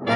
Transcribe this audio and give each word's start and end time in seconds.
The 0.00 0.14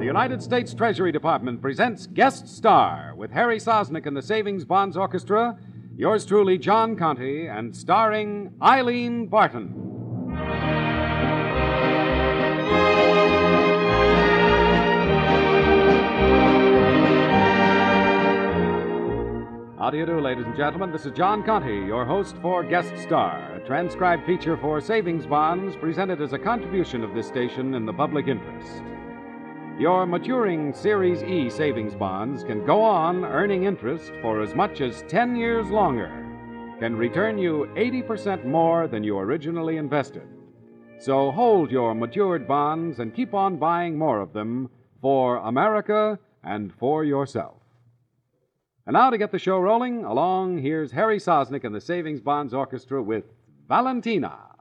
United 0.00 0.42
States 0.42 0.74
Treasury 0.74 1.12
Department 1.12 1.62
presents 1.62 2.08
Guest 2.08 2.48
Star 2.48 3.14
with 3.16 3.30
Harry 3.30 3.58
Sosnik 3.58 4.06
and 4.06 4.16
the 4.16 4.22
Savings 4.22 4.64
Bonds 4.64 4.96
Orchestra, 4.96 5.56
yours 5.96 6.26
truly, 6.26 6.58
John 6.58 6.96
Conte, 6.96 7.46
and 7.46 7.76
starring 7.76 8.54
Eileen 8.60 9.28
Barton. 9.28 9.81
How 19.82 19.90
do 19.90 19.98
you 19.98 20.06
do, 20.06 20.20
ladies 20.20 20.46
and 20.46 20.56
gentlemen? 20.56 20.92
This 20.92 21.06
is 21.06 21.12
John 21.12 21.42
Conte, 21.42 21.66
your 21.66 22.04
host 22.04 22.36
for 22.40 22.62
Guest 22.62 22.96
Star, 22.98 23.56
a 23.56 23.66
transcribed 23.66 24.24
feature 24.24 24.56
for 24.56 24.80
savings 24.80 25.26
bonds 25.26 25.74
presented 25.74 26.20
as 26.22 26.32
a 26.32 26.38
contribution 26.38 27.02
of 27.02 27.12
this 27.14 27.26
station 27.26 27.74
in 27.74 27.84
the 27.84 27.92
public 27.92 28.28
interest. 28.28 28.80
Your 29.80 30.06
maturing 30.06 30.72
Series 30.72 31.24
E 31.24 31.50
savings 31.50 31.96
bonds 31.96 32.44
can 32.44 32.64
go 32.64 32.80
on 32.80 33.24
earning 33.24 33.64
interest 33.64 34.12
for 34.22 34.40
as 34.40 34.54
much 34.54 34.80
as 34.80 35.02
10 35.08 35.34
years 35.34 35.68
longer, 35.68 36.12
can 36.78 36.94
return 36.94 37.36
you 37.36 37.68
80% 37.74 38.44
more 38.44 38.86
than 38.86 39.02
you 39.02 39.18
originally 39.18 39.78
invested. 39.78 40.28
So 41.00 41.32
hold 41.32 41.72
your 41.72 41.92
matured 41.92 42.46
bonds 42.46 43.00
and 43.00 43.12
keep 43.12 43.34
on 43.34 43.56
buying 43.56 43.98
more 43.98 44.20
of 44.20 44.32
them 44.32 44.70
for 45.00 45.38
America 45.38 46.20
and 46.44 46.72
for 46.72 47.02
yourself. 47.02 47.61
And 48.84 48.94
now 48.94 49.10
to 49.10 49.18
get 49.18 49.30
the 49.30 49.38
show 49.38 49.58
rolling, 49.58 50.04
along 50.04 50.58
here's 50.58 50.90
Harry 50.90 51.18
Sosnik 51.18 51.62
and 51.62 51.72
the 51.72 51.80
Savings 51.80 52.20
Bonds 52.20 52.52
Orchestra 52.52 53.00
with 53.00 53.24
Valentina. 53.68 54.51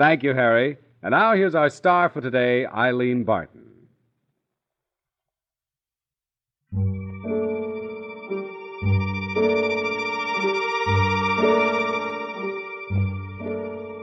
Thank 0.00 0.22
you, 0.22 0.32
Harry. 0.32 0.78
And 1.02 1.10
now 1.10 1.34
here's 1.34 1.54
our 1.54 1.68
star 1.68 2.08
for 2.08 2.22
today, 2.22 2.64
Eileen 2.64 3.22
Barton. 3.22 3.66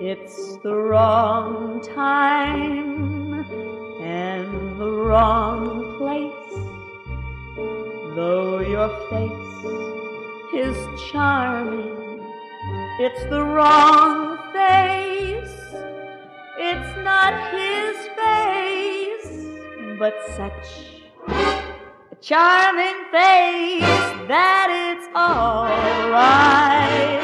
It's 0.00 0.56
the 0.64 0.74
wrong 0.74 1.80
time 1.94 3.44
and 4.02 4.80
the 4.80 4.90
wrong 4.90 5.96
place. 5.96 6.54
Though 8.16 8.58
your 8.58 8.88
face 9.10 10.66
is 10.66 11.10
charming, 11.12 12.20
it's 12.98 13.22
the 13.30 13.44
wrong 13.44 14.38
face 14.52 15.03
his 17.32 17.96
face, 18.18 19.46
but 19.98 20.14
such 20.36 20.66
a 22.12 22.16
charming 22.20 23.04
face 23.10 24.04
that 24.28 24.68
it's 24.70 25.08
all 25.14 25.64
right 26.10 27.22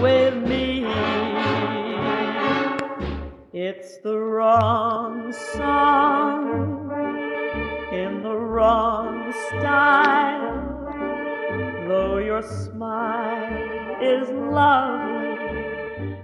with 0.00 0.34
me. 0.42 0.84
It's 3.52 3.98
the 3.98 4.18
wrong 4.18 5.32
song 5.32 6.90
in 7.92 8.22
the 8.22 8.34
wrong 8.34 9.32
style, 9.48 10.88
though 11.86 12.18
your 12.18 12.42
smile 12.42 14.02
is 14.02 14.28
love 14.30 15.11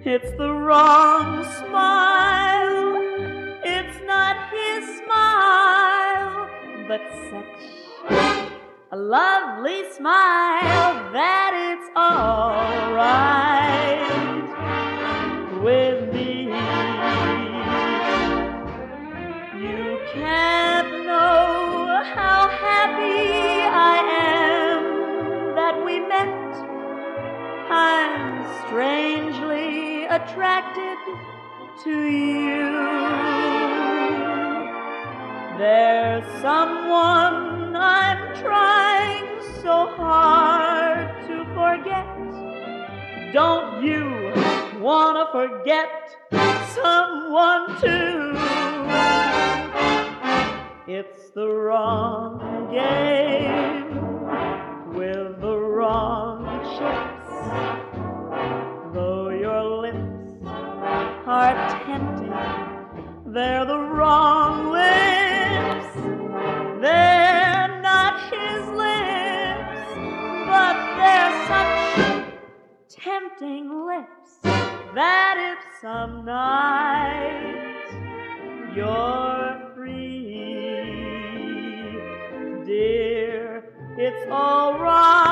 it's 0.08 0.30
the 0.38 0.50
wrong 0.50 1.44
smile. 1.44 2.96
It's 3.62 3.98
not 4.06 4.36
his 4.50 4.84
smile, 5.04 6.48
but 6.88 7.02
such 7.30 7.60
a 8.90 8.96
lovely 8.96 9.84
smile 9.92 11.12
that 11.12 11.52
it's 11.70 11.90
all 11.94 12.92
to 31.84 31.90
you. 31.90 32.72
There's 35.58 36.24
someone 36.42 37.76
I'm 37.76 38.34
trying 38.40 39.40
so 39.62 39.86
hard 39.96 41.26
to 41.28 41.44
forget. 41.54 42.06
Don't 43.32 43.84
you 43.84 44.32
wanna 44.80 45.28
forget 45.30 46.16
someone 46.74 47.80
too? 47.80 48.34
It's 50.88 51.30
the 51.30 51.48
wrong 51.48 52.40
game 52.72 53.98
with 54.94 55.40
the 55.40 55.56
wrong. 55.56 57.07
They're 63.38 63.64
the 63.64 63.78
wrong 63.78 64.72
lips. 64.72 65.94
They're 66.82 67.80
not 67.80 68.14
his 68.34 68.62
lips, 68.84 69.90
but 70.50 70.76
they're 70.98 71.36
such 71.46 72.98
tempting 73.04 73.86
lips 73.86 74.30
that 74.96 75.36
if 75.52 75.60
some 75.80 76.24
night 76.24 77.86
you're 78.74 79.72
free, 79.76 80.82
dear, 82.66 83.62
it's 83.96 84.26
all 84.32 84.80
right 84.80 85.27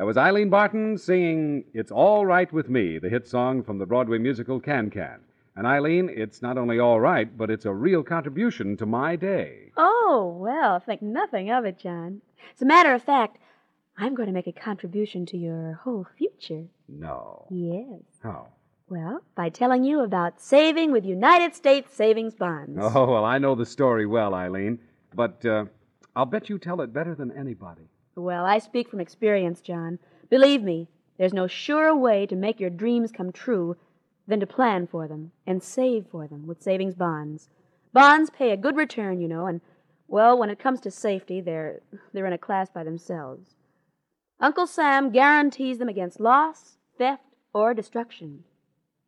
That 0.00 0.06
was 0.06 0.16
Eileen 0.16 0.48
Barton 0.48 0.96
singing 0.96 1.64
It's 1.74 1.92
All 1.92 2.24
Right 2.24 2.50
With 2.50 2.70
Me, 2.70 2.98
the 2.98 3.10
hit 3.10 3.28
song 3.28 3.62
from 3.62 3.76
the 3.76 3.84
Broadway 3.84 4.16
musical 4.16 4.58
Can 4.58 4.88
Can. 4.88 5.20
And 5.54 5.66
Eileen, 5.66 6.08
it's 6.10 6.40
not 6.40 6.56
only 6.56 6.78
all 6.78 6.98
right, 6.98 7.36
but 7.36 7.50
it's 7.50 7.66
a 7.66 7.74
real 7.74 8.02
contribution 8.02 8.78
to 8.78 8.86
my 8.86 9.14
day. 9.16 9.72
Oh, 9.76 10.38
well, 10.40 10.80
think 10.80 11.02
nothing 11.02 11.50
of 11.50 11.66
it, 11.66 11.78
John. 11.78 12.22
As 12.54 12.62
a 12.62 12.64
matter 12.64 12.94
of 12.94 13.02
fact, 13.02 13.36
I'm 13.98 14.14
going 14.14 14.28
to 14.28 14.32
make 14.32 14.46
a 14.46 14.52
contribution 14.52 15.26
to 15.26 15.36
your 15.36 15.74
whole 15.84 16.06
future. 16.16 16.64
No. 16.88 17.46
Yes. 17.50 18.00
How? 18.22 18.46
Well, 18.88 19.20
by 19.34 19.50
telling 19.50 19.84
you 19.84 20.00
about 20.00 20.40
saving 20.40 20.92
with 20.92 21.04
United 21.04 21.54
States 21.54 21.94
Savings 21.94 22.34
Bonds. 22.34 22.78
Oh, 22.80 23.04
well, 23.04 23.26
I 23.26 23.36
know 23.36 23.54
the 23.54 23.66
story 23.66 24.06
well, 24.06 24.32
Eileen, 24.32 24.78
but 25.14 25.44
uh, 25.44 25.66
I'll 26.16 26.24
bet 26.24 26.48
you 26.48 26.58
tell 26.58 26.80
it 26.80 26.90
better 26.90 27.14
than 27.14 27.32
anybody. 27.32 27.90
Well, 28.14 28.44
I 28.44 28.58
speak 28.58 28.90
from 28.90 29.00
experience, 29.00 29.60
John. 29.60 29.98
Believe 30.28 30.62
me, 30.62 30.88
there's 31.18 31.32
no 31.32 31.46
surer 31.46 31.94
way 31.96 32.26
to 32.26 32.36
make 32.36 32.60
your 32.60 32.70
dreams 32.70 33.12
come 33.12 33.32
true 33.32 33.76
than 34.26 34.40
to 34.40 34.46
plan 34.46 34.86
for 34.86 35.08
them 35.08 35.32
and 35.46 35.62
save 35.62 36.06
for 36.10 36.26
them 36.26 36.46
with 36.46 36.62
savings 36.62 36.94
bonds. 36.94 37.48
Bonds 37.92 38.30
pay 38.30 38.52
a 38.52 38.56
good 38.56 38.76
return, 38.76 39.20
you 39.20 39.28
know, 39.28 39.46
and, 39.46 39.60
well, 40.06 40.38
when 40.38 40.50
it 40.50 40.58
comes 40.58 40.80
to 40.80 40.90
safety, 40.90 41.40
they're, 41.40 41.80
they're 42.12 42.26
in 42.26 42.32
a 42.32 42.38
class 42.38 42.70
by 42.70 42.84
themselves. 42.84 43.54
Uncle 44.38 44.66
Sam 44.66 45.10
guarantees 45.10 45.78
them 45.78 45.88
against 45.88 46.20
loss, 46.20 46.78
theft, 46.98 47.24
or 47.52 47.74
destruction. 47.74 48.44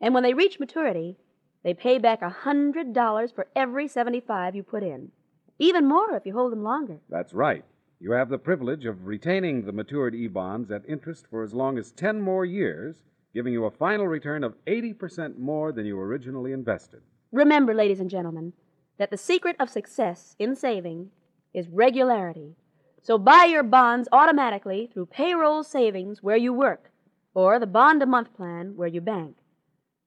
And 0.01 0.15
when 0.15 0.23
they 0.23 0.35
reach 0.35 0.59
maturity, 0.59 1.17
they 1.63 1.75
pay 1.75 1.99
back 1.99 2.23
a 2.23 2.29
hundred 2.29 2.93
dollars 2.93 3.31
for 3.31 3.47
every 3.55 3.87
seventy-five 3.87 4.57
you 4.57 4.65
put 4.65 4.83
in. 4.83 5.13
Even 5.59 5.87
more 5.87 6.17
if 6.17 6.27
you 6.27 6.35
hold 6.35 6.51
them 6.51 6.65
longer. 6.65 6.99
That's 7.09 7.33
right. 7.33 7.65
You 8.03 8.11
have 8.11 8.31
the 8.31 8.39
privilege 8.39 8.85
of 8.85 9.07
retaining 9.07 9.65
the 9.65 9.71
matured 9.71 10.13
E 10.13 10.27
bonds 10.27 10.73
at 10.73 10.83
interest 10.89 11.29
for 11.31 11.45
as 11.45 11.55
long 11.55 11.79
as 11.79 11.93
10 11.93 12.21
more 12.21 12.45
years, 12.45 12.97
giving 13.33 13.53
you 13.53 13.65
a 13.65 13.71
final 13.71 14.09
return 14.09 14.43
of 14.43 14.57
80% 14.67 15.39
more 15.39 15.71
than 15.71 15.87
you 15.87 15.97
originally 16.01 16.51
invested. 16.51 17.03
Remember, 17.31 17.73
ladies 17.73 18.01
and 18.01 18.11
gentlemen, 18.11 18.55
that 18.99 19.13
the 19.13 19.17
secret 19.17 19.55
of 19.61 19.71
success 19.71 20.35
in 20.41 20.57
saving 20.57 21.11
is 21.55 21.69
regularity. 21.69 22.57
So 23.03 23.19
buy 23.19 23.45
your 23.45 23.63
bonds 23.63 24.09
automatically 24.11 24.91
through 24.93 25.07
payroll 25.07 25.63
savings 25.63 26.25
where 26.25 26.37
you 26.37 26.53
work 26.53 26.91
or 27.35 27.61
the 27.61 27.69
bond 27.69 28.03
a 28.03 28.07
month 28.07 28.35
plan 28.35 28.73
where 28.75 28.89
you 28.89 29.01
bank. 29.01 29.37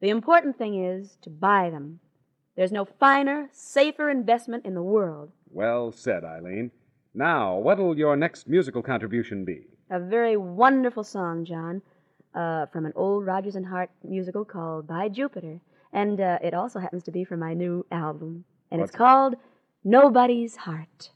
The 0.02 0.10
important 0.10 0.58
thing 0.58 0.84
is 0.84 1.18
to 1.22 1.30
buy 1.30 1.70
them. 1.70 2.02
There's 2.58 2.74
no 2.74 2.84
finer, 2.84 3.48
safer 3.54 4.10
investment 4.10 4.66
in 4.66 4.74
the 4.74 4.84
world. 4.84 5.32
Well 5.50 5.94
said, 5.94 6.26
Eileen. 6.26 6.72
Now, 7.16 7.56
what'll 7.60 7.98
your 7.98 8.16
next 8.18 8.48
musical 8.50 8.82
contribution 8.84 9.46
be? 9.46 9.62
A 9.90 10.00
very 10.00 10.36
wonderful 10.36 11.04
song, 11.04 11.46
John, 11.46 11.82
uh, 12.34 12.66
from 12.68 12.86
an 12.86 12.92
old 12.96 13.26
Rodgers 13.26 13.56
and 13.56 13.66
Hart 13.66 13.90
musical 14.04 14.44
called 14.44 14.86
By 14.86 15.08
Jupiter. 15.08 15.62
And 15.94 16.20
uh, 16.20 16.40
it 16.44 16.54
also 16.54 16.80
happens 16.80 17.04
to 17.04 17.12
be 17.12 17.24
from 17.24 17.40
my 17.40 17.54
new 17.54 17.86
album. 17.90 18.44
And 18.70 18.82
it's 18.82 18.90
What's- 18.90 18.98
called 18.98 19.36
Nobody's 19.86 20.58
Heart. 20.58 21.12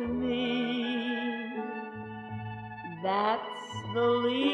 to 0.00 0.08
me. 0.08 1.52
That's 3.02 3.42
the 3.92 4.00
least. 4.00 4.49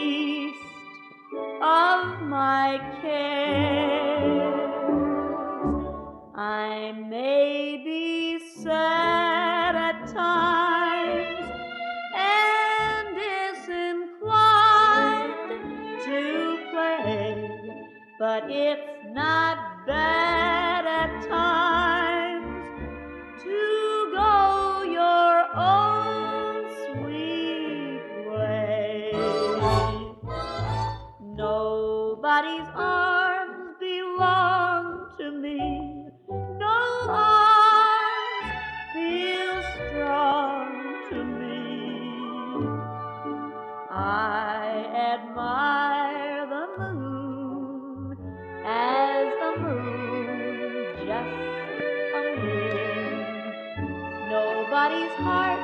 Nobody's 54.76 55.16
heart 55.24 55.58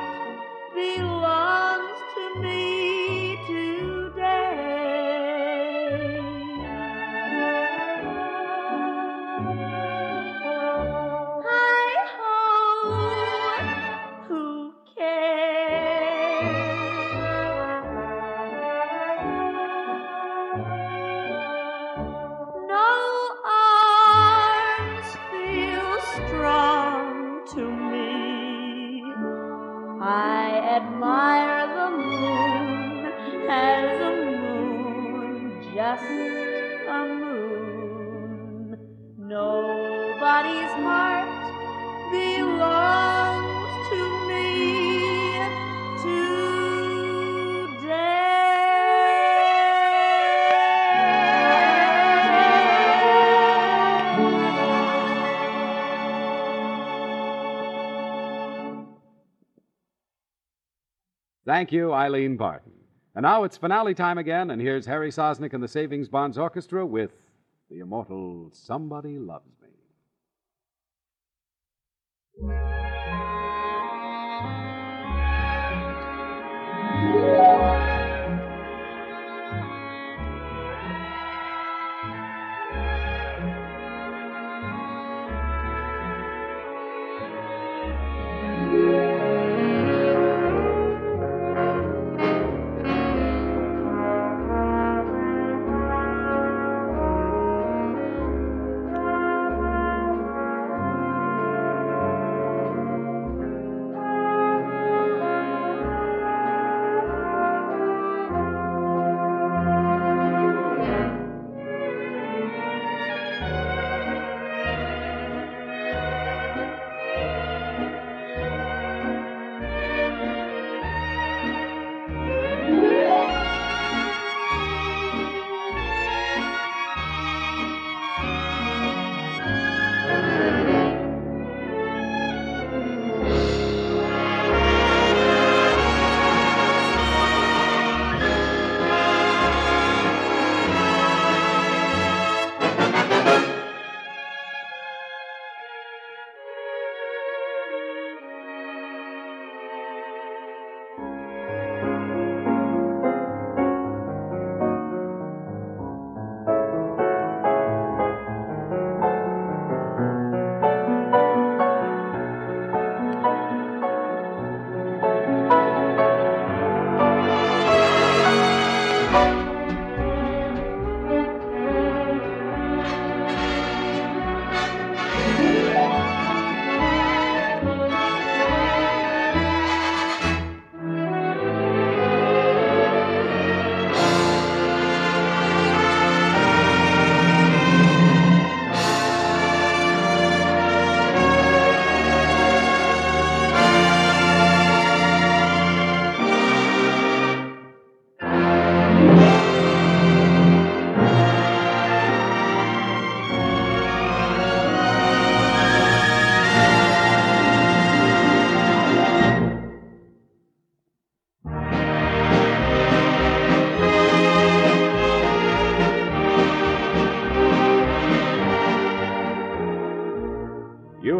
belongs 0.73 1.99
to 2.15 2.41
me 2.41 2.72
admire 30.75 31.67
the 31.67 31.89
moon 31.97 33.05
as 33.47 34.01
a 34.01 34.11
moon, 34.41 35.73
just 35.75 36.42
Thank 61.45 61.73
you, 61.73 61.93
Eileen 61.93 62.37
Barton. 62.37 62.71
And 63.15 63.23
now 63.23 63.43
it's 63.43 63.57
finale 63.57 63.93
time 63.93 64.17
again, 64.17 64.51
and 64.51 64.61
here's 64.61 64.85
Harry 64.85 65.11
Sosnik 65.11 65.51
and 65.53 65.61
the 65.61 65.67
Savings 65.67 66.07
Bonds 66.07 66.37
Orchestra 66.37 66.85
with 66.85 67.11
the 67.69 67.79
immortal 67.79 68.49
Somebody 68.53 69.19
Loves 69.19 69.51
Me. 69.61 69.67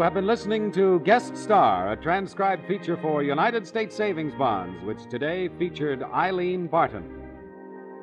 Have 0.04 0.12
been 0.12 0.26
listening 0.26 0.70
to 0.72 1.00
Guest 1.00 1.34
Star, 1.34 1.92
a 1.92 1.96
transcribed 1.96 2.68
feature 2.68 2.98
for 2.98 3.22
United 3.22 3.66
States 3.66 3.96
Savings 3.96 4.34
Bonds, 4.34 4.84
which 4.84 5.06
today 5.08 5.48
featured 5.58 6.02
Eileen 6.02 6.66
Barton. 6.66 7.22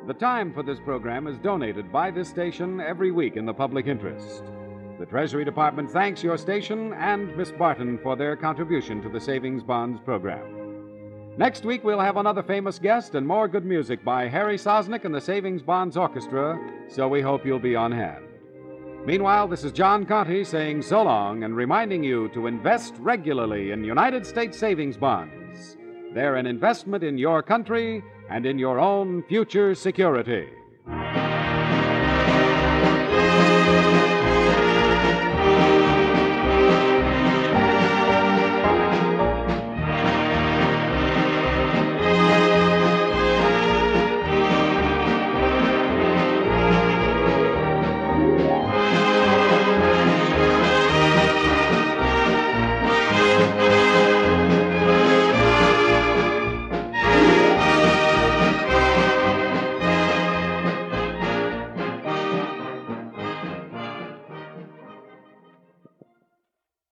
The 0.08 0.15
time 0.15 0.51
for 0.51 0.63
this 0.63 0.79
program 0.79 1.27
is 1.27 1.38
donated 1.38 1.91
by 1.91 2.10
this 2.10 2.27
station 2.27 2.81
every 2.81 3.12
week 3.12 3.38
in 3.38 3.46
the 3.46 3.53
public 3.53 3.86
interest. 3.86 4.43
The 4.98 5.05
Treasury 5.05 5.46
Department 5.46 5.91
thanks 5.91 6.24
your 6.24 6.39
station 6.39 6.91
and 6.93 7.38
Miss 7.38 7.51
Barton 7.51 8.00
for 8.00 8.15
their 8.15 8.36
contribution 8.36 9.00
to 9.03 9.10
the 9.10 9.22
Savings 9.22 9.62
Bonds 9.62 10.00
program. 10.03 11.38
Next 11.38 11.65
week, 11.65 11.84
we'll 11.84 12.00
have 12.00 12.17
another 12.17 12.41
famous 12.41 12.79
guest 12.79 13.13
and 13.13 13.27
more 13.27 13.48
good 13.48 13.63
music 13.63 14.03
by 14.03 14.27
Harry 14.27 14.58
Sosnik 14.58 15.05
and 15.05 15.13
the 15.13 15.22
Savings 15.22 15.62
Bonds 15.62 15.98
Orchestra, 15.98 16.60
so 16.89 17.08
we 17.08 17.22
hope 17.22 17.46
you'll 17.46 17.60
be 17.60 17.75
on 17.75 17.91
hand. 17.91 18.31
Meanwhile, 19.03 19.48
this 19.48 19.63
is 19.63 19.72
John 19.72 20.05
Conte 20.05 20.43
saying 20.43 20.84
so 20.84 21.01
long 21.01 21.43
and 21.43 21.55
reminding 21.55 22.03
you 22.03 22.29
to 22.29 22.46
invest 22.46 22.93
regularly 23.00 23.72
in 23.72 23.84
United 23.84 24.24
States 24.27 24.60
savings 24.60 24.96
bonds. 24.96 25.75
They're 26.13 26.36
an 26.36 26.46
investment 26.46 27.03
in 27.03 27.17
your 27.17 27.41
country 27.41 28.03
and 28.29 28.46
in 28.46 28.60
your 28.60 28.79
own 28.79 29.24
future 29.24 29.74
security. 29.74 30.48